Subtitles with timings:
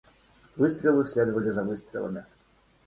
[0.55, 2.25] Выстрелы следовали за выстрелами.